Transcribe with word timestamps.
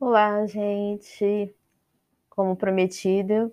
Olá, 0.00 0.44
gente. 0.46 1.54
Como 2.28 2.56
prometido, 2.56 3.52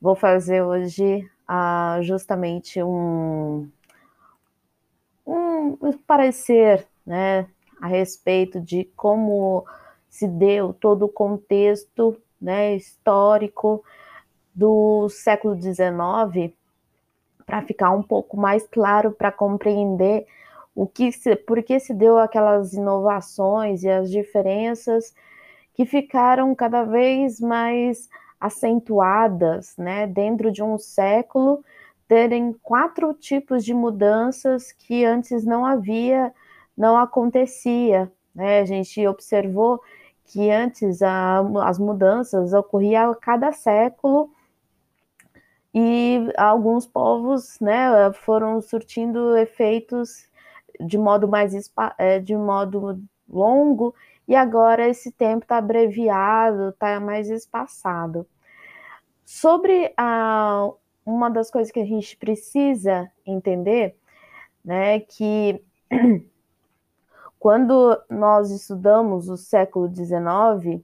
vou 0.00 0.14
fazer 0.14 0.62
hoje 0.62 1.26
uh, 1.48 2.02
justamente 2.02 2.82
um, 2.82 3.66
um 5.26 5.92
parecer 6.06 6.86
né, 7.04 7.48
a 7.80 7.86
respeito 7.86 8.60
de 8.60 8.84
como 8.94 9.64
se 10.08 10.28
deu 10.28 10.74
todo 10.74 11.06
o 11.06 11.08
contexto 11.08 12.20
né, 12.38 12.76
histórico 12.76 13.82
do 14.54 15.08
século 15.08 15.58
XIX, 15.60 16.54
para 17.46 17.62
ficar 17.62 17.90
um 17.90 18.02
pouco 18.02 18.36
mais 18.36 18.66
claro, 18.68 19.12
para 19.12 19.32
compreender 19.32 20.26
o 20.74 20.86
que 20.86 21.10
se, 21.10 21.34
por 21.36 21.62
que 21.62 21.80
se 21.80 21.94
deu 21.94 22.18
aquelas 22.18 22.74
inovações 22.74 23.82
e 23.82 23.88
as 23.88 24.10
diferenças 24.10 25.14
que 25.80 25.86
ficaram 25.86 26.54
cada 26.54 26.84
vez 26.84 27.40
mais 27.40 28.10
acentuadas, 28.38 29.74
né, 29.78 30.06
dentro 30.06 30.52
de 30.52 30.62
um 30.62 30.76
século, 30.76 31.64
terem 32.06 32.52
quatro 32.62 33.14
tipos 33.14 33.64
de 33.64 33.72
mudanças 33.72 34.72
que 34.72 35.06
antes 35.06 35.42
não 35.42 35.64
havia, 35.64 36.34
não 36.76 36.98
acontecia. 36.98 38.12
Né? 38.34 38.60
A 38.60 38.66
gente 38.66 39.06
observou 39.06 39.80
que 40.26 40.50
antes 40.50 41.00
a, 41.00 41.38
as 41.64 41.78
mudanças 41.78 42.52
ocorriam 42.52 43.12
a 43.12 43.16
cada 43.16 43.50
século 43.50 44.30
e 45.72 46.30
alguns 46.36 46.86
povos 46.86 47.58
né, 47.58 48.12
foram 48.12 48.60
surtindo 48.60 49.34
efeitos 49.34 50.28
de 50.78 50.98
modo 50.98 51.26
mais 51.26 51.54
é, 51.96 52.18
de 52.18 52.36
modo 52.36 53.02
longo 53.26 53.94
e 54.30 54.36
agora 54.36 54.88
esse 54.88 55.10
tempo 55.10 55.42
está 55.42 55.56
abreviado, 55.56 56.68
está 56.68 57.00
mais 57.00 57.28
espaçado. 57.28 58.24
Sobre 59.24 59.92
a, 59.96 60.70
uma 61.04 61.28
das 61.28 61.50
coisas 61.50 61.72
que 61.72 61.80
a 61.80 61.84
gente 61.84 62.16
precisa 62.16 63.10
entender, 63.26 63.96
né, 64.64 65.00
que 65.00 65.60
quando 67.40 68.00
nós 68.08 68.52
estudamos 68.52 69.28
o 69.28 69.36
século 69.36 69.92
XIX, 69.92 70.80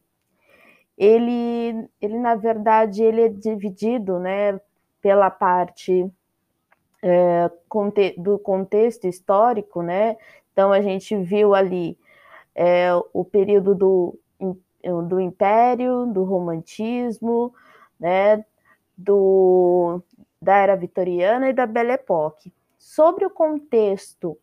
ele, 0.99 1.89
ele 2.01 2.19
na 2.19 2.35
verdade, 2.35 3.05
ele 3.05 3.21
é 3.21 3.29
dividido, 3.29 4.19
né, 4.19 4.61
pela 5.01 5.31
parte 5.31 6.11
é, 7.01 7.49
do 8.19 8.41
contexto 8.41 9.07
histórico, 9.07 9.83
né, 9.83 10.17
então 10.53 10.73
a 10.73 10.81
gente 10.81 11.17
viu 11.17 11.55
ali 11.55 11.97
é, 12.57 12.89
o 13.13 13.23
período 13.23 13.75
do, 13.75 14.19
do 15.07 15.21
Império, 15.21 16.07
do 16.07 16.25
Romantismo, 16.25 17.55
né, 18.01 18.43
do, 18.97 20.01
da 20.41 20.57
Era 20.57 20.75
Vitoriana 20.75 21.51
e 21.51 21.53
da 21.53 21.67
Belle 21.67 21.93
Époque. 21.93 22.53
Sobre 22.79 23.27
o 23.27 23.31
contexto 23.31 24.39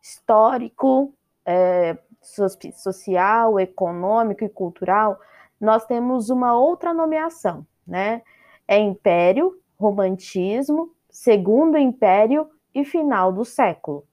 histórico, 0.00 1.12
é, 1.44 1.98
social, 2.20 3.58
econômico 3.58 4.44
e 4.44 4.48
cultural, 4.48 5.18
nós 5.60 5.84
temos 5.84 6.30
uma 6.30 6.56
outra 6.56 6.94
nomeação, 6.94 7.66
né? 7.86 8.22
É 8.66 8.78
Império, 8.78 9.58
Romantismo, 9.76 10.94
Segundo 11.10 11.76
Império 11.78 12.48
e 12.72 12.84
final 12.84 13.32
do 13.32 13.44
século, 13.44 14.06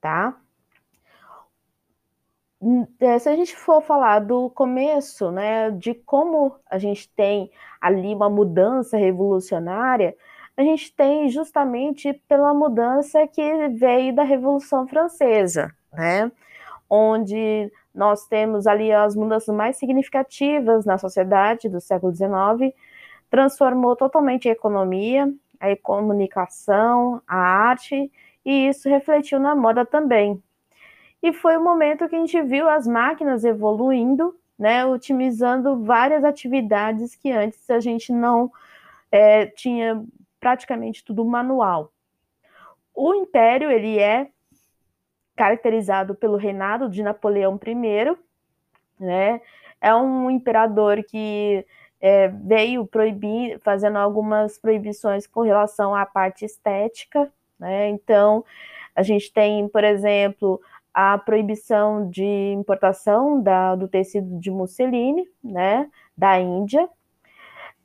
tá? 0.00 0.39
É, 3.00 3.18
se 3.18 3.28
a 3.28 3.34
gente 3.34 3.56
for 3.56 3.80
falar 3.80 4.18
do 4.18 4.50
começo, 4.50 5.30
né, 5.30 5.70
de 5.70 5.94
como 5.94 6.56
a 6.70 6.78
gente 6.78 7.08
tem 7.10 7.50
ali 7.80 8.14
uma 8.14 8.28
mudança 8.28 8.98
revolucionária, 8.98 10.14
a 10.56 10.62
gente 10.62 10.94
tem 10.94 11.30
justamente 11.30 12.12
pela 12.28 12.52
mudança 12.52 13.26
que 13.26 13.68
veio 13.70 14.14
da 14.14 14.22
Revolução 14.22 14.86
Francesa, 14.86 15.74
né, 15.90 16.30
onde 16.88 17.72
nós 17.94 18.26
temos 18.26 18.66
ali 18.66 18.92
as 18.92 19.16
mudanças 19.16 19.54
mais 19.54 19.78
significativas 19.78 20.84
na 20.84 20.98
sociedade 20.98 21.66
do 21.66 21.80
século 21.80 22.14
XIX, 22.14 22.74
transformou 23.30 23.96
totalmente 23.96 24.48
a 24.48 24.52
economia, 24.52 25.32
a 25.58 25.74
comunicação, 25.76 27.22
a 27.26 27.36
arte, 27.36 28.12
e 28.44 28.68
isso 28.68 28.88
refletiu 28.88 29.40
na 29.40 29.54
moda 29.54 29.86
também, 29.86 30.42
e 31.22 31.32
foi 31.32 31.56
o 31.56 31.64
momento 31.64 32.08
que 32.08 32.16
a 32.16 32.18
gente 32.18 32.40
viu 32.42 32.68
as 32.68 32.86
máquinas 32.86 33.44
evoluindo, 33.44 34.34
né, 34.58 34.84
otimizando 34.84 35.82
várias 35.84 36.24
atividades 36.24 37.14
que 37.14 37.30
antes 37.30 37.68
a 37.70 37.80
gente 37.80 38.12
não 38.12 38.50
é, 39.10 39.46
tinha 39.46 40.04
praticamente 40.38 41.04
tudo 41.04 41.24
manual. 41.24 41.92
O 42.94 43.14
Império 43.14 43.70
ele 43.70 43.98
é 43.98 44.28
caracterizado 45.36 46.14
pelo 46.14 46.36
reinado 46.36 46.88
de 46.88 47.02
Napoleão 47.02 47.58
I, 47.66 48.16
né? 48.98 49.40
É 49.80 49.94
um 49.94 50.30
imperador 50.30 51.02
que 51.02 51.64
é, 51.98 52.28
veio 52.28 52.86
proibir, 52.86 53.58
fazendo 53.60 53.96
algumas 53.96 54.58
proibições 54.58 55.26
com 55.26 55.40
relação 55.40 55.94
à 55.94 56.04
parte 56.04 56.44
estética, 56.44 57.32
né? 57.58 57.88
Então 57.88 58.44
a 58.94 59.02
gente 59.02 59.32
tem, 59.32 59.66
por 59.68 59.82
exemplo, 59.82 60.60
a 60.92 61.16
proibição 61.18 62.08
de 62.10 62.52
importação 62.52 63.40
da, 63.40 63.74
do 63.76 63.88
tecido 63.88 64.38
de 64.38 64.50
musseline, 64.50 65.28
né, 65.42 65.88
da 66.16 66.38
Índia. 66.38 66.88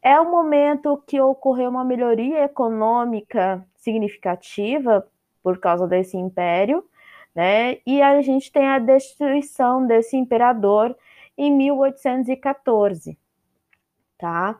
É 0.01 0.19
o 0.19 0.29
momento 0.29 1.01
que 1.07 1.19
ocorreu 1.19 1.69
uma 1.69 1.83
melhoria 1.83 2.43
econômica 2.43 3.65
significativa 3.75 5.07
por 5.43 5.59
causa 5.59 5.87
desse 5.87 6.17
império, 6.17 6.83
né, 7.33 7.77
e 7.85 8.01
a 8.01 8.21
gente 8.21 8.51
tem 8.51 8.67
a 8.67 8.79
destruição 8.79 9.85
desse 9.85 10.15
imperador 10.15 10.95
em 11.37 11.51
1814, 11.51 13.17
tá? 14.17 14.59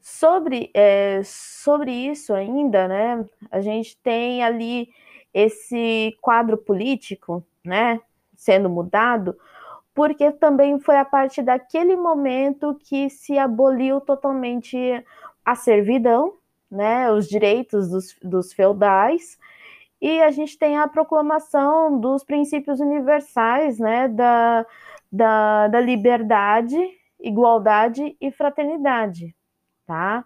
Sobre, 0.00 0.70
é, 0.74 1.22
sobre 1.24 1.92
isso 1.92 2.34
ainda, 2.34 2.86
né, 2.88 3.24
a 3.50 3.60
gente 3.60 3.96
tem 3.98 4.42
ali 4.42 4.90
esse 5.34 6.16
quadro 6.22 6.56
político, 6.56 7.44
né, 7.64 8.00
sendo 8.36 8.70
mudado, 8.70 9.36
porque 9.92 10.30
também 10.30 10.78
foi 10.78 10.96
a 10.96 11.04
partir 11.04 11.42
daquele 11.42 11.96
momento 11.96 12.78
que 12.84 13.10
se 13.10 13.36
aboliu 13.38 14.00
totalmente 14.00 14.78
a 15.44 15.54
servidão, 15.54 16.34
né, 16.70 17.10
os 17.10 17.28
direitos 17.28 17.90
dos, 17.90 18.16
dos 18.22 18.52
feudais, 18.52 19.36
e 20.00 20.20
a 20.22 20.30
gente 20.30 20.58
tem 20.58 20.78
a 20.78 20.86
proclamação 20.86 21.98
dos 21.98 22.24
princípios 22.24 22.78
universais, 22.80 23.78
né, 23.78 24.08
da, 24.08 24.66
da, 25.10 25.68
da 25.68 25.80
liberdade, 25.80 26.76
igualdade 27.20 28.16
e 28.20 28.30
fraternidade, 28.30 29.34
tá? 29.86 30.24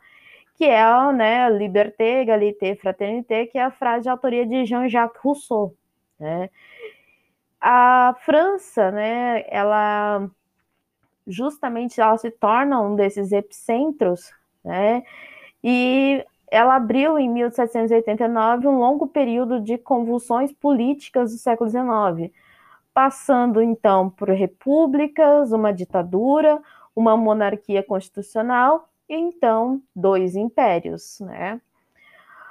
Que 0.58 0.64
é 0.64 1.12
né, 1.12 1.48
Liberté, 1.50 2.22
Égalité, 2.22 2.74
Fraternité, 2.74 3.46
que 3.46 3.56
é 3.56 3.62
a 3.62 3.70
frase 3.70 4.02
de 4.02 4.08
autoria 4.08 4.44
de 4.44 4.66
Jean-Jacques 4.66 5.20
Rousseau. 5.22 5.76
Né? 6.18 6.50
A 7.60 8.16
França, 8.24 8.90
né, 8.90 9.44
ela 9.48 10.28
justamente 11.26 12.00
ela 12.00 12.16
se 12.18 12.30
torna 12.30 12.80
um 12.80 12.96
desses 12.96 13.30
epicentros, 13.30 14.32
né, 14.64 15.04
e 15.62 16.24
ela 16.50 16.76
abriu 16.76 17.18
em 17.18 17.28
1789 17.28 18.66
um 18.66 18.78
longo 18.78 19.06
período 19.06 19.60
de 19.60 19.78
convulsões 19.78 20.52
políticas 20.52 21.30
do 21.30 21.38
século 21.38 21.70
XIX, 21.70 22.32
passando 22.92 23.62
então 23.62 24.10
por 24.10 24.30
repúblicas, 24.30 25.52
uma 25.52 25.72
ditadura, 25.72 26.60
uma 26.96 27.16
monarquia 27.16 27.82
constitucional 27.82 28.87
e 29.08 29.14
então 29.14 29.82
dois 29.94 30.36
impérios, 30.36 31.20
né? 31.20 31.60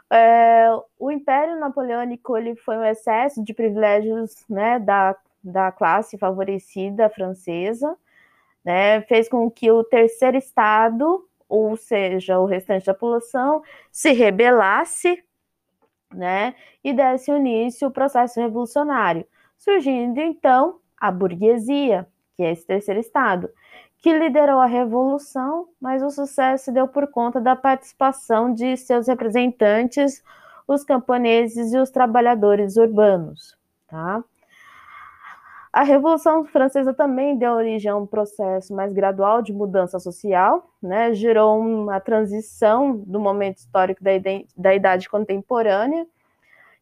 É, 0.10 0.70
o 0.98 1.12
Império 1.12 1.60
Napoleônico 1.60 2.38
ele 2.38 2.56
foi 2.56 2.78
um 2.78 2.84
excesso 2.84 3.44
de 3.44 3.54
privilégios 3.54 4.46
né, 4.50 4.80
da, 4.80 5.16
da 5.44 5.72
classe 5.72 6.18
favorecida 6.18 7.10
francesa, 7.10 7.98
né, 8.64 9.02
fez 9.02 9.28
com 9.28 9.50
que 9.52 9.70
o 9.70 9.84
terceiro 9.84 10.38
estado, 10.38 11.28
ou 11.48 11.76
seja, 11.76 12.40
o 12.40 12.46
restante 12.46 12.86
da 12.86 12.94
população, 12.94 13.62
se 13.92 14.12
rebelasse 14.12 15.22
né, 16.14 16.56
e 16.84 16.94
desse 16.94 17.32
início 17.32 17.88
ao 17.88 17.92
processo 17.92 18.40
revolucionário, 18.40 19.26
surgindo 19.58 20.20
então 20.20 20.80
a 20.98 21.12
burguesia, 21.12 22.08
que 22.36 22.44
é 22.44 22.52
esse 22.52 22.66
terceiro 22.66 23.00
estado, 23.00 23.50
que 24.02 24.18
liderou 24.18 24.60
a 24.60 24.66
revolução, 24.66 25.68
mas 25.82 26.04
o 26.04 26.10
sucesso 26.10 26.66
se 26.66 26.72
deu 26.72 26.88
por 26.88 27.08
conta 27.08 27.42
da 27.42 27.56
participação 27.56 28.54
de 28.54 28.78
seus 28.78 29.08
representantes, 29.08 30.24
os 30.68 30.84
camponeses 30.84 31.74
e 31.74 31.78
os 31.78 31.90
trabalhadores 31.90 32.78
urbanos. 32.78 33.58
Tá? 33.88 34.24
A 35.72 35.84
Revolução 35.84 36.44
Francesa 36.46 36.94
também 36.94 37.38
deu 37.38 37.54
origem 37.54 37.92
a 37.92 37.96
um 37.96 38.06
processo 38.06 38.74
mais 38.74 38.92
gradual 38.94 39.42
de 39.42 39.54
mudança 39.54 40.00
social, 40.00 40.72
né? 40.82 41.14
gerou 41.14 41.60
uma 41.60 42.00
transição 42.00 42.98
do 42.98 43.20
momento 43.20 43.58
histórico 43.58 44.04
da, 44.04 44.12
da 44.56 44.74
Idade 44.74 45.08
Contemporânea, 45.08 46.08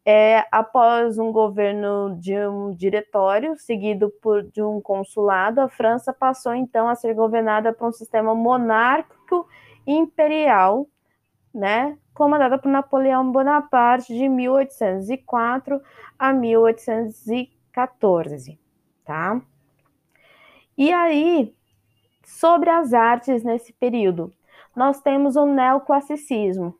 é, 0.06 0.46
após 0.52 1.18
um 1.18 1.32
governo 1.32 2.16
de 2.20 2.38
um 2.48 2.76
diretório, 2.76 3.58
seguido 3.58 4.12
por 4.22 4.44
de 4.44 4.62
um 4.62 4.80
consulado, 4.80 5.62
a 5.62 5.70
França 5.70 6.14
passou 6.14 6.54
então 6.54 6.88
a 6.88 6.94
ser 6.96 7.16
governada 7.16 7.74
por 7.74 7.88
um 7.88 7.92
sistema 7.92 8.36
monárquico 8.36 9.48
imperial, 9.88 10.88
né, 11.54 11.98
comandada 12.14 12.58
por 12.58 12.70
Napoleão 12.70 13.32
Bonaparte 13.32 14.14
de 14.14 14.28
1804 14.30 15.82
a 16.20 16.34
1814 16.34 18.60
tá? 19.06 19.40
E 20.78 20.92
aí, 20.92 21.56
sobre 22.26 22.70
as 22.70 22.94
artes 22.94 23.44
nesse 23.44 23.72
período, 23.72 24.34
nós 24.76 25.00
temos 25.00 25.38
o 25.38 25.46
neoclassicismo, 25.46 26.78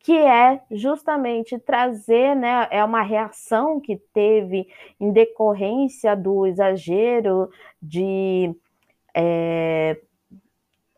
que 0.00 0.16
é 0.16 0.60
justamente 0.70 1.58
trazer, 1.58 2.34
né, 2.34 2.66
é 2.70 2.82
uma 2.84 3.02
reação 3.02 3.78
que 3.80 3.96
teve 4.14 4.66
em 4.98 5.12
decorrência 5.12 6.16
do 6.16 6.46
exagero 6.46 7.50
de 7.82 8.54
é, 9.14 10.00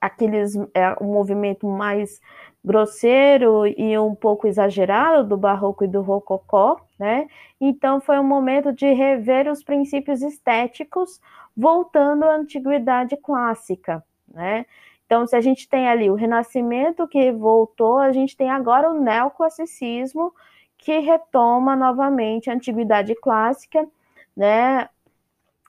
aqueles, 0.01 0.57
é, 0.75 0.97
um 1.01 1.13
movimento 1.13 1.67
mais 1.67 2.21
grosseiro 2.65 3.67
e 3.67 3.99
um 3.99 4.15
pouco 4.15 4.47
exagerado 4.47 5.29
do 5.29 5.37
barroco 5.37 5.85
e 5.85 5.89
do 5.89 6.01
rococó, 6.01 6.81
né? 6.99 7.29
Então 7.61 8.01
foi 8.01 8.19
um 8.19 8.25
momento 8.25 8.73
de 8.73 8.93
rever 8.93 9.51
os 9.51 9.65
princípios 9.65 10.23
estéticos, 10.23 11.21
voltando 11.57 12.25
à 12.25 12.37
antiguidade 12.37 13.17
clássica, 13.17 14.05
né? 14.29 14.65
Então, 15.13 15.27
se 15.27 15.37
a 15.37 15.43
gente 15.43 15.69
tem 15.69 15.87
ali 15.91 16.11
o 16.11 16.15
Renascimento 16.15 17.07
que 17.07 17.31
voltou, 17.33 17.99
a 17.99 18.13
gente 18.13 18.35
tem 18.35 18.49
agora 18.49 18.91
o 18.91 18.99
neoclassicismo 18.99 20.33
que 20.79 21.01
retoma 21.01 21.77
novamente 21.77 22.49
a 22.49 22.55
antiguidade 22.55 23.15
clássica, 23.17 23.87
né? 24.35 24.89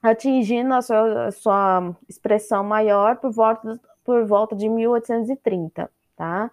Atingindo 0.01 0.73
a 0.73 0.81
sua, 0.81 1.25
a 1.25 1.31
sua 1.33 1.93
expressão 2.07 2.63
maior 2.63 3.17
por 3.17 3.33
volta, 3.33 3.81
por 4.05 4.25
volta 4.25 4.55
de 4.55 4.69
1830, 4.69 5.91
tá? 6.15 6.49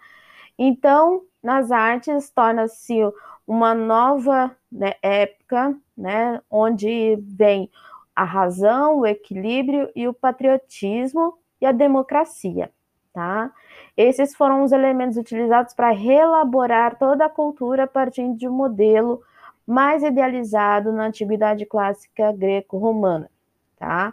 Então, 0.59 1.23
nas 1.41 1.71
artes, 1.71 2.29
torna-se 2.31 2.99
uma 3.47 3.73
nova 3.73 4.51
né, 4.71 4.95
época, 5.01 5.77
né, 5.97 6.43
onde 6.51 7.17
vem 7.21 7.71
a 8.17 8.25
razão, 8.25 8.99
o 8.99 9.07
equilíbrio 9.07 9.89
e 9.95 10.09
o 10.09 10.13
patriotismo 10.13 11.39
e 11.61 11.67
a 11.67 11.71
democracia, 11.71 12.73
tá? 13.13 13.51
Esses 13.97 14.35
foram 14.35 14.63
os 14.63 14.73
elementos 14.73 15.17
utilizados 15.17 15.75
para 15.75 15.91
reelaborar 15.91 16.97
toda 16.99 17.27
a 17.27 17.31
cultura 17.31 17.85
a 17.85 17.87
partir 17.87 18.33
de 18.35 18.49
um 18.49 18.53
modelo 18.53 19.23
mais 19.67 20.03
idealizado 20.03 20.93
na 20.93 21.07
antiguidade 21.07 21.65
clássica 21.67 22.33
greco-romana, 22.33 23.31
tá? 23.79 24.13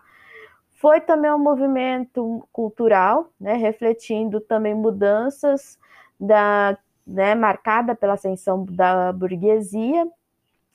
Foi 0.71 1.01
também 1.01 1.31
um 1.31 1.39
movimento 1.39 2.47
cultural, 2.51 3.31
né, 3.39 3.53
refletindo 3.53 4.39
também 4.39 4.75
mudanças 4.75 5.79
da, 6.19 6.77
né, 7.05 7.33
marcada 7.33 7.95
pela 7.95 8.13
ascensão 8.13 8.63
da 8.65 9.11
burguesia. 9.11 10.07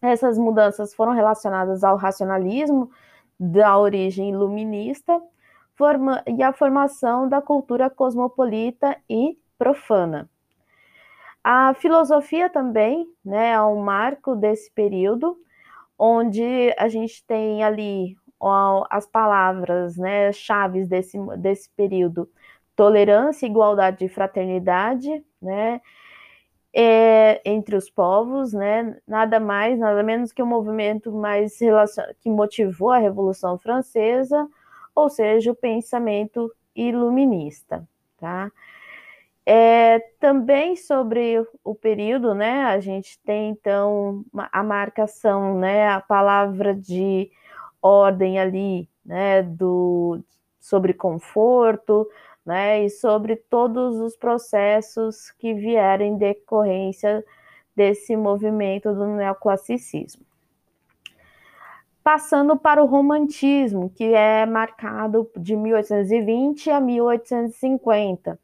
Essas 0.00 0.36
mudanças 0.36 0.92
foram 0.92 1.12
relacionadas 1.12 1.84
ao 1.84 1.96
racionalismo 1.96 2.90
da 3.38 3.78
origem 3.78 4.30
iluminista 4.30 5.22
forma, 5.82 6.22
e 6.28 6.40
à 6.44 6.52
formação 6.52 7.28
da 7.28 7.42
cultura 7.42 7.90
cosmopolita 7.90 8.96
e 9.10 9.36
profana. 9.58 10.30
A 11.42 11.74
filosofia 11.74 12.48
também 12.48 13.04
né, 13.24 13.50
é 13.50 13.62
um 13.62 13.82
marco 13.82 14.36
desse 14.36 14.70
período, 14.70 15.36
onde 15.98 16.72
a 16.78 16.86
gente 16.86 17.24
tem 17.26 17.64
ali 17.64 18.16
as 18.90 19.08
palavras 19.08 19.96
né, 19.96 20.30
chaves 20.30 20.86
desse, 20.86 21.18
desse 21.38 21.68
período: 21.70 22.30
tolerância, 22.76 23.44
igualdade 23.44 24.04
e 24.04 24.08
fraternidade, 24.08 25.24
né? 25.40 25.80
É, 26.74 27.42
entre 27.44 27.74
os 27.74 27.90
povos, 27.90 28.52
né? 28.52 28.96
Nada 29.06 29.40
mais, 29.40 29.80
nada 29.80 30.00
menos 30.04 30.32
que 30.32 30.42
um 30.42 30.46
movimento 30.46 31.10
mais 31.10 31.58
que 32.20 32.30
motivou 32.30 32.90
a 32.90 32.98
Revolução 32.98 33.58
Francesa, 33.58 34.48
ou 34.94 35.08
seja, 35.08 35.50
o 35.52 35.56
pensamento 35.56 36.52
iluminista, 36.74 37.86
tá? 38.18 38.50
É, 39.44 39.98
também 40.20 40.76
sobre 40.76 41.44
o 41.64 41.74
período, 41.74 42.34
né? 42.34 42.64
A 42.64 42.78
gente 42.80 43.18
tem 43.24 43.50
então 43.50 44.24
a 44.34 44.62
marcação, 44.62 45.58
né? 45.58 45.88
A 45.88 46.00
palavra 46.00 46.74
de 46.74 47.30
ordem 47.82 48.38
ali, 48.38 48.88
né? 49.04 49.42
Do 49.42 50.22
sobre 50.60 50.94
conforto, 50.94 52.08
né, 52.44 52.84
e 52.84 52.90
sobre 52.90 53.36
todos 53.36 53.96
os 54.00 54.16
processos 54.16 55.30
que 55.32 55.54
vieram 55.54 56.04
em 56.04 56.16
decorrência 56.16 57.24
desse 57.74 58.16
movimento 58.16 58.92
do 58.94 59.06
neoclassicismo. 59.06 60.24
Passando 62.02 62.56
para 62.56 62.82
o 62.82 62.86
romantismo, 62.86 63.88
que 63.90 64.12
é 64.12 64.44
marcado 64.44 65.30
de 65.36 65.54
1820 65.54 66.68
a 66.68 66.80
1850. 66.80 68.38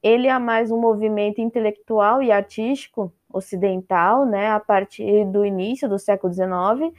Ele 0.00 0.28
é 0.28 0.38
mais 0.38 0.70
um 0.70 0.80
movimento 0.80 1.40
intelectual 1.40 2.22
e 2.22 2.30
artístico 2.30 3.12
ocidental, 3.32 4.24
né, 4.24 4.50
a 4.52 4.60
partir 4.60 5.24
do 5.26 5.44
início 5.44 5.88
do 5.88 5.98
século 5.98 6.32
XIX, 6.32 6.96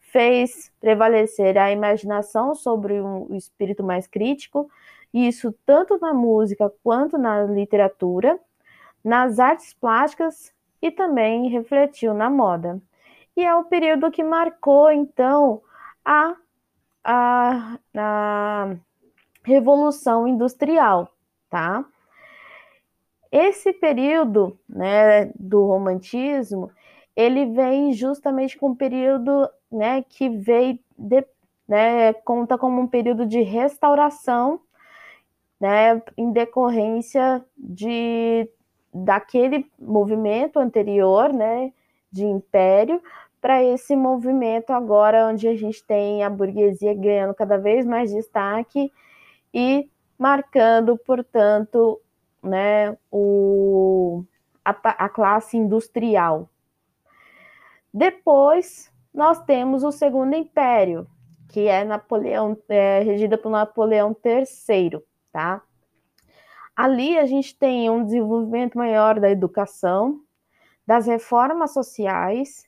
fez 0.00 0.70
prevalecer 0.80 1.56
a 1.56 1.72
imaginação 1.72 2.54
sobre 2.54 3.00
um 3.00 3.34
espírito 3.34 3.82
mais 3.82 4.06
crítico, 4.06 4.70
isso 5.14 5.54
tanto 5.64 5.98
na 5.98 6.12
música 6.12 6.70
quanto 6.82 7.16
na 7.16 7.44
literatura, 7.44 8.38
nas 9.02 9.38
artes 9.38 9.72
plásticas 9.72 10.52
e 10.82 10.90
também 10.90 11.48
refletiu 11.48 12.12
na 12.12 12.28
moda. 12.28 12.80
E 13.38 13.44
é 13.44 13.54
o 13.54 13.62
período 13.62 14.10
que 14.10 14.24
marcou, 14.24 14.90
então, 14.90 15.62
a, 16.04 16.34
a, 17.04 17.78
a 17.96 18.76
Revolução 19.44 20.26
Industrial, 20.26 21.08
tá? 21.48 21.84
Esse 23.30 23.72
período 23.72 24.58
né, 24.68 25.26
do 25.38 25.64
romantismo, 25.64 26.68
ele 27.14 27.46
vem 27.46 27.92
justamente 27.92 28.58
com 28.58 28.70
um 28.70 28.74
período 28.74 29.48
né, 29.70 30.02
que 30.02 30.28
veio 30.28 30.76
de, 30.98 31.24
né, 31.68 32.12
conta 32.12 32.58
como 32.58 32.80
um 32.80 32.88
período 32.88 33.24
de 33.24 33.40
restauração 33.42 34.60
né, 35.60 36.02
em 36.16 36.32
decorrência 36.32 37.44
de 37.56 38.50
daquele 38.92 39.70
movimento 39.78 40.58
anterior, 40.58 41.32
né, 41.32 41.72
de 42.10 42.24
império, 42.24 43.00
para 43.40 43.62
esse 43.62 43.94
movimento 43.94 44.70
agora 44.70 45.28
onde 45.28 45.46
a 45.48 45.56
gente 45.56 45.82
tem 45.84 46.22
a 46.22 46.30
burguesia 46.30 46.94
ganhando 46.94 47.34
cada 47.34 47.56
vez 47.56 47.86
mais 47.86 48.12
destaque 48.12 48.92
e 49.52 49.88
marcando, 50.18 50.96
portanto, 50.96 52.00
né, 52.42 52.96
o, 53.10 54.24
a, 54.64 54.70
a 54.70 55.08
classe 55.08 55.56
industrial. 55.56 56.48
Depois, 57.92 58.92
nós 59.14 59.42
temos 59.44 59.84
o 59.84 59.92
Segundo 59.92 60.34
Império, 60.34 61.06
que 61.48 61.66
é 61.66 61.84
Napoleão, 61.84 62.56
é, 62.68 63.00
regida 63.00 63.38
por 63.38 63.50
Napoleão 63.50 64.14
III 64.24 65.02
tá? 65.32 65.62
Ali 66.76 67.18
a 67.18 67.26
gente 67.26 67.56
tem 67.56 67.90
um 67.90 68.04
desenvolvimento 68.04 68.76
maior 68.78 69.18
da 69.18 69.30
educação, 69.30 70.20
das 70.86 71.06
reformas 71.06 71.72
sociais, 71.72 72.67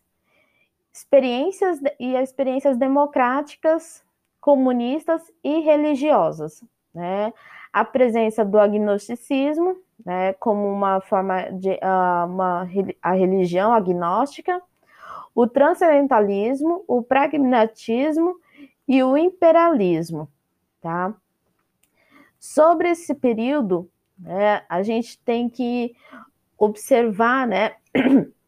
experiências 0.93 1.81
e 1.99 2.15
experiências 2.15 2.77
democráticas, 2.77 4.03
comunistas 4.41 5.23
e 5.45 5.61
religiosas, 5.61 6.63
né? 6.95 7.33
A 7.73 7.85
presença 7.85 8.45
do 8.45 8.59
agnosticismo, 8.59 9.77
né, 10.05 10.33
como 10.35 10.67
uma 10.67 11.01
forma 11.01 11.51
de 11.53 11.71
uh, 11.71 12.27
uma, 12.27 12.69
a 13.03 13.13
religião 13.13 13.73
agnóstica, 13.73 14.61
o 15.35 15.47
transcendentalismo, 15.47 16.85
o 16.89 17.03
pragmatismo 17.03 18.37
e 18.89 19.03
o 19.03 19.17
imperialismo, 19.17 20.29
tá? 20.81 21.15
Sobre 22.39 22.91
esse 22.91 23.15
período, 23.15 23.89
né, 24.19 24.65
a 24.69 24.83
gente 24.83 25.19
tem 25.21 25.49
que 25.49 25.95
observar, 26.59 27.47
né, 27.47 27.77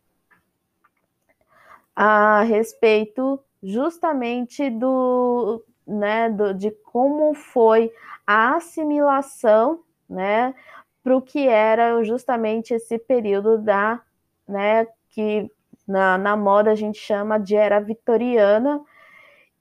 a 1.94 2.42
respeito 2.42 3.40
justamente 3.62 4.68
do, 4.70 5.64
né, 5.86 6.30
do, 6.30 6.54
de 6.54 6.70
como 6.70 7.34
foi 7.34 7.92
a 8.26 8.56
assimilação, 8.56 9.80
né, 10.08 10.54
para 11.02 11.16
o 11.16 11.22
que 11.22 11.46
era 11.48 12.02
justamente 12.04 12.74
esse 12.74 12.98
período 12.98 13.58
da, 13.58 14.00
né, 14.48 14.86
que 15.10 15.50
na, 15.86 16.16
na 16.18 16.36
moda 16.36 16.70
a 16.70 16.74
gente 16.74 16.98
chama 16.98 17.38
de 17.38 17.56
era 17.56 17.80
vitoriana, 17.80 18.80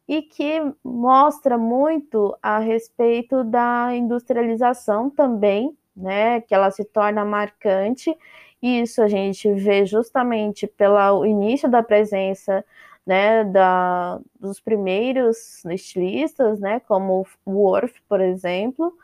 e 0.08 0.22
que 0.22 0.62
mostra 0.84 1.58
muito 1.58 2.38
a 2.44 2.60
respeito 2.60 3.46
da 3.46 3.96
industrialização 3.96 5.10
também, 5.10 5.78
né, 5.96 6.42
que 6.42 6.54
ela 6.54 6.70
se 6.70 6.84
torna 6.84 7.24
marcante, 7.24 8.14
isso 8.62 9.02
a 9.02 9.08
gente 9.08 9.52
vê 9.54 9.86
justamente 9.86 10.68
pelo 10.68 11.26
início 11.26 11.70
da 11.70 11.82
presença 11.82 12.64
né, 13.06 13.44
da, 13.44 14.20
dos 14.40 14.60
primeiros 14.60 15.66
estilistas, 15.66 16.60
né, 16.60 16.80
como 16.82 17.26
Worth, 17.46 17.96
por 18.08 18.22
exemplo, 18.22 18.96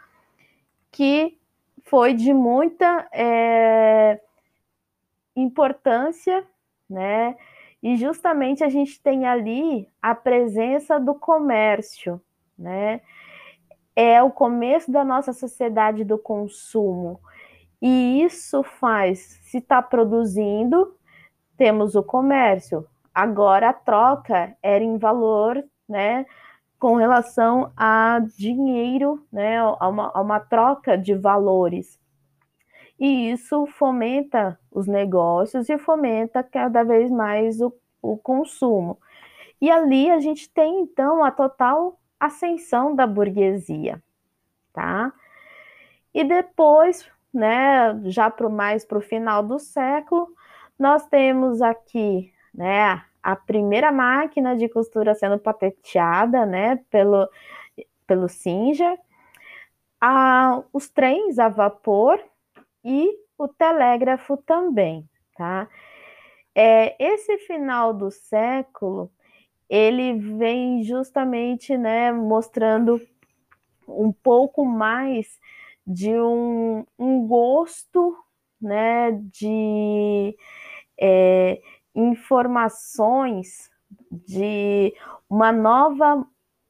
que 0.91 1.37
foi 1.83 2.13
de 2.13 2.33
muita 2.33 3.07
é, 3.11 4.19
importância, 5.35 6.45
né, 6.89 7.35
e 7.81 7.95
justamente 7.95 8.63
a 8.63 8.69
gente 8.69 9.01
tem 9.01 9.25
ali 9.25 9.89
a 10.01 10.13
presença 10.13 10.99
do 10.99 11.15
comércio, 11.15 12.21
né, 12.57 13.01
é 13.95 14.21
o 14.21 14.29
começo 14.29 14.91
da 14.91 15.03
nossa 15.03 15.33
sociedade 15.33 16.03
do 16.03 16.19
consumo, 16.19 17.19
e 17.81 18.23
isso 18.23 18.63
faz, 18.63 19.39
se 19.43 19.57
está 19.59 19.81
produzindo, 19.81 20.95
temos 21.57 21.95
o 21.95 22.03
comércio, 22.03 22.87
Agora 23.17 23.69
a 23.69 23.73
troca 23.73 24.55
era 24.61 24.83
em 24.83 24.99
valor, 24.99 25.67
né, 25.89 26.23
com 26.77 26.97
relação 26.97 27.71
a 27.75 28.21
dinheiro, 28.37 29.25
né, 29.31 29.57
a 29.57 29.87
uma, 29.87 30.11
a 30.13 30.21
uma 30.21 30.39
troca 30.39 30.95
de 30.95 31.15
valores. 31.15 31.99
E 32.99 33.31
isso 33.31 33.65
fomenta 33.65 34.59
os 34.71 34.85
negócios 34.85 35.67
e 35.67 35.79
fomenta 35.79 36.43
cada 36.43 36.83
vez 36.83 37.09
mais 37.09 37.59
o, 37.59 37.73
o 38.03 38.15
consumo. 38.17 38.99
E 39.59 39.71
ali 39.71 40.11
a 40.11 40.19
gente 40.19 40.47
tem 40.53 40.81
então 40.81 41.23
a 41.23 41.31
total 41.31 41.99
ascensão 42.19 42.95
da 42.95 43.07
burguesia, 43.07 43.99
tá? 44.71 45.11
E 46.13 46.23
depois, 46.23 47.09
né, 47.33 47.99
já 48.05 48.29
para 48.29 48.49
mais 48.49 48.85
para 48.85 48.97
o 48.97 49.01
final 49.01 49.43
do 49.43 49.59
século, 49.59 50.27
nós 50.79 51.05
temos 51.07 51.61
aqui 51.61 52.33
né? 52.57 53.03
A 53.21 53.35
primeira 53.35 53.91
máquina 53.91 54.55
de 54.57 54.67
costura 54.67 55.13
sendo 55.13 55.37
patenteada, 55.37 56.45
né, 56.45 56.77
pelo, 56.89 57.29
pelo 58.07 58.27
Singer, 58.27 58.97
a, 60.01 60.63
os 60.73 60.89
trens 60.89 61.37
a 61.37 61.47
vapor 61.47 62.19
e 62.83 63.09
o 63.37 63.47
telégrafo 63.47 64.37
também, 64.37 65.07
tá? 65.35 65.67
É, 66.55 66.95
esse 66.99 67.37
final 67.39 67.93
do 67.93 68.09
século, 68.09 69.11
ele 69.69 70.13
vem 70.37 70.81
justamente, 70.83 71.77
né, 71.77 72.11
mostrando 72.11 72.99
um 73.87 74.11
pouco 74.11 74.65
mais 74.65 75.39
de 75.87 76.11
um, 76.19 76.85
um 76.99 77.27
gosto, 77.27 78.17
né, 78.61 79.11
de... 79.31 80.37
É, 80.99 81.61
informações 81.97 83.69
de 84.11 84.93
uma 85.29 85.51
nova 85.51 86.25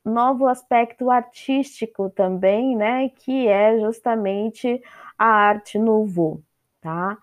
novo 0.05 0.47
aspecto 0.47 1.11
artístico 1.11 2.09
também, 2.09 2.77
né, 2.77 3.09
que 3.09 3.45
é 3.47 3.77
justamente 3.79 4.81
a 5.17 5.25
arte 5.25 5.77
nouveau, 5.77 6.41
tá? 6.79 7.17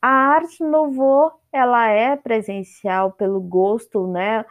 A 0.00 0.08
arte 0.08 0.62
nouveau, 0.62 1.32
ela 1.52 1.88
é 1.88 2.16
presencial 2.16 3.10
pelo 3.12 3.40
gosto, 3.40 4.06
né, 4.06 4.44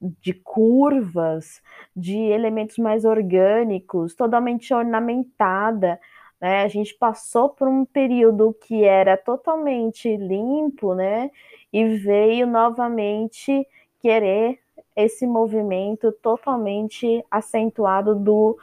de 0.00 0.32
curvas, 0.32 1.60
de 1.94 2.16
elementos 2.16 2.78
mais 2.78 3.04
orgânicos, 3.04 4.14
totalmente 4.14 4.72
ornamentada, 4.72 6.00
né? 6.40 6.62
A 6.62 6.68
gente 6.68 6.94
passou 6.94 7.48
por 7.48 7.68
um 7.68 7.84
período 7.84 8.54
que 8.60 8.84
era 8.84 9.16
totalmente 9.16 10.16
limpo, 10.16 10.94
né? 10.94 11.30
E 11.72 11.84
veio 11.98 12.46
novamente 12.46 13.66
querer 14.00 14.58
esse 14.94 15.26
movimento 15.26 16.12
totalmente 16.12 17.24
acentuado 17.30 18.14
do 18.14 18.58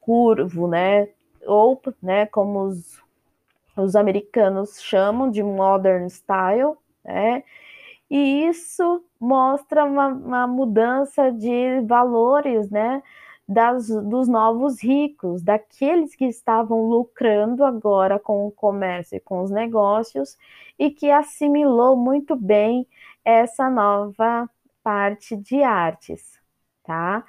curvo, 0.00 0.66
né? 0.66 1.08
Ou, 1.46 1.80
né, 2.02 2.26
como 2.26 2.64
os, 2.64 3.00
os 3.76 3.96
americanos 3.96 4.80
chamam 4.82 5.30
de 5.30 5.42
modern 5.42 6.08
style, 6.08 6.74
né? 7.04 7.42
E 8.10 8.46
isso 8.48 9.04
mostra 9.20 9.84
uma, 9.84 10.08
uma 10.08 10.46
mudança 10.46 11.30
de 11.30 11.80
valores, 11.86 12.70
né? 12.70 13.02
Das, 13.50 13.88
dos 13.88 14.28
novos 14.28 14.80
ricos, 14.80 15.42
daqueles 15.42 16.14
que 16.14 16.24
estavam 16.24 16.86
lucrando 16.86 17.64
agora 17.64 18.16
com 18.16 18.46
o 18.46 18.52
comércio 18.52 19.16
e 19.16 19.20
com 19.20 19.42
os 19.42 19.50
negócios 19.50 20.38
e 20.78 20.88
que 20.88 21.10
assimilou 21.10 21.96
muito 21.96 22.36
bem 22.36 22.86
essa 23.24 23.68
nova 23.68 24.48
parte 24.84 25.36
de 25.36 25.64
artes, 25.64 26.40
tá? 26.84 27.24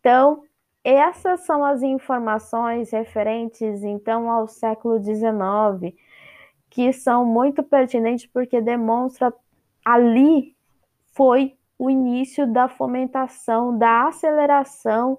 Então, 0.00 0.42
essas 0.82 1.46
são 1.46 1.64
as 1.64 1.80
informações 1.80 2.90
referentes 2.90 3.84
então 3.84 4.28
ao 4.28 4.48
século 4.48 4.98
XIX, 5.00 5.94
que 6.68 6.92
são 6.92 7.24
muito 7.24 7.62
pertinentes 7.62 8.26
porque 8.26 8.60
demonstra 8.60 9.32
ali 9.84 10.56
foi 11.12 11.56
o 11.80 11.88
início 11.88 12.46
da 12.46 12.68
fomentação, 12.68 13.78
da 13.78 14.08
aceleração 14.08 15.18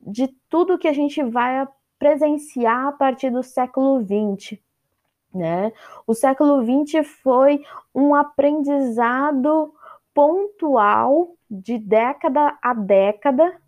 de 0.00 0.26
tudo 0.48 0.78
que 0.78 0.88
a 0.88 0.92
gente 0.94 1.22
vai 1.22 1.68
presenciar 1.98 2.86
a 2.86 2.92
partir 2.92 3.28
do 3.28 3.42
século 3.42 4.00
XX. 4.02 4.58
Né? 5.34 5.70
O 6.06 6.14
século 6.14 6.64
XX 6.64 7.06
foi 7.22 7.62
um 7.94 8.14
aprendizado 8.14 9.74
pontual 10.14 11.34
de 11.50 11.76
década 11.76 12.56
a 12.62 12.72
década 12.72 13.60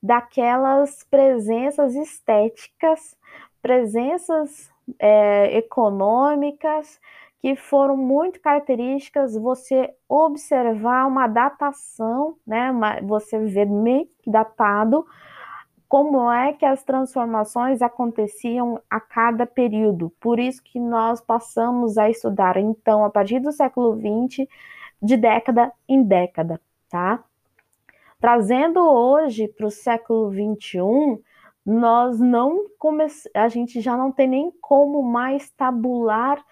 daquelas 0.00 1.02
presenças 1.10 1.96
estéticas, 1.96 3.16
presenças 3.60 4.70
é, 5.00 5.56
econômicas 5.56 7.00
que 7.42 7.56
foram 7.56 7.96
muito 7.96 8.40
características 8.40 9.34
você 9.34 9.92
observar 10.08 11.08
uma 11.08 11.26
datação, 11.26 12.36
né? 12.46 12.72
Você 13.02 13.36
ver 13.40 13.66
meio 13.66 14.08
datado 14.24 15.04
como 15.88 16.30
é 16.30 16.52
que 16.52 16.64
as 16.64 16.84
transformações 16.84 17.82
aconteciam 17.82 18.80
a 18.88 19.00
cada 19.00 19.44
período. 19.44 20.10
Por 20.20 20.38
isso 20.38 20.62
que 20.62 20.78
nós 20.78 21.20
passamos 21.20 21.98
a 21.98 22.08
estudar, 22.08 22.56
então, 22.56 23.04
a 23.04 23.10
partir 23.10 23.40
do 23.40 23.50
século 23.50 23.94
XX, 23.96 24.48
de 25.02 25.16
década 25.16 25.72
em 25.88 26.00
década, 26.00 26.60
tá? 26.88 27.24
Trazendo 28.20 28.78
hoje 28.80 29.48
para 29.48 29.66
o 29.66 29.70
século 29.70 30.30
XXI, 30.30 31.20
nós 31.66 32.20
não 32.20 32.68
come... 32.78 33.04
a 33.34 33.48
gente 33.48 33.80
já 33.80 33.96
não 33.96 34.12
tem 34.12 34.28
nem 34.28 34.52
como 34.60 35.02
mais 35.02 35.50
tabular 35.50 36.42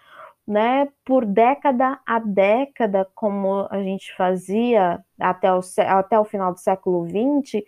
né, 0.47 0.89
por 1.05 1.25
década 1.25 2.01
a 2.07 2.19
década, 2.19 3.09
como 3.15 3.67
a 3.71 3.83
gente 3.83 4.15
fazia 4.17 5.03
até 5.19 5.53
o, 5.53 5.61
até 5.87 6.19
o 6.19 6.25
final 6.25 6.53
do 6.53 6.59
século 6.59 7.07
XX, 7.07 7.65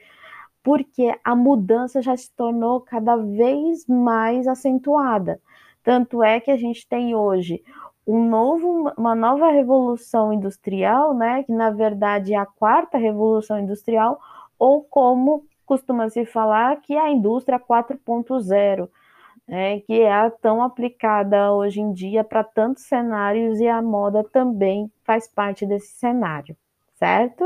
porque 0.62 1.14
a 1.24 1.34
mudança 1.34 2.00
já 2.00 2.16
se 2.16 2.32
tornou 2.34 2.80
cada 2.80 3.16
vez 3.16 3.86
mais 3.86 4.46
acentuada. 4.46 5.40
Tanto 5.82 6.22
é 6.22 6.40
que 6.40 6.50
a 6.50 6.56
gente 6.56 6.86
tem 6.88 7.14
hoje 7.14 7.62
um 8.06 8.28
novo, 8.28 8.92
uma 8.96 9.14
nova 9.14 9.50
revolução 9.50 10.32
industrial, 10.32 11.14
né, 11.14 11.44
que 11.44 11.52
na 11.52 11.70
verdade 11.70 12.34
é 12.34 12.36
a 12.36 12.46
quarta 12.46 12.98
revolução 12.98 13.58
industrial, 13.58 14.20
ou 14.58 14.82
como 14.82 15.44
costuma 15.64 16.08
se 16.08 16.24
falar, 16.24 16.80
que 16.80 16.94
é 16.94 17.00
a 17.00 17.10
indústria 17.10 17.58
4.0 17.58 18.88
né, 19.46 19.80
que 19.80 20.00
é 20.02 20.30
tão 20.30 20.62
aplicada 20.62 21.52
hoje 21.52 21.80
em 21.80 21.92
dia 21.92 22.24
para 22.24 22.44
tantos 22.44 22.84
cenários 22.84 23.60
e 23.60 23.68
a 23.68 23.82
moda 23.82 24.24
também 24.24 24.90
faz 25.04 25.28
parte 25.28 25.66
desse 25.66 25.92
cenário, 25.96 26.56
certo? 26.94 27.44